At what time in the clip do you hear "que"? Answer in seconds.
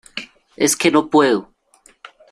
0.75-0.89